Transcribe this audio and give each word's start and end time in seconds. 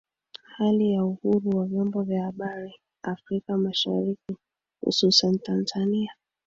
Hali 0.57 0.91
ya 0.91 1.05
uhuru 1.05 1.57
wa 1.57 1.65
vyombo 1.65 2.03
vya 2.03 2.23
habari 2.23 2.73
Afrika 3.03 3.57
Masharikihususani 3.57 5.37
Tanzania 5.37 6.13